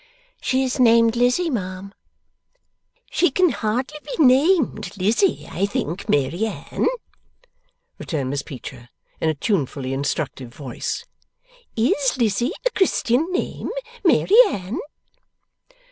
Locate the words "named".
0.79-1.15, 4.25-4.97